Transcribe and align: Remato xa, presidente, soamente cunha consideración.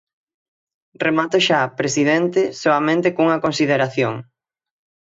Remato 1.05 1.37
xa, 1.47 1.61
presidente, 1.79 2.41
soamente 2.61 3.13
cunha 3.17 3.41
consideración. 3.45 4.13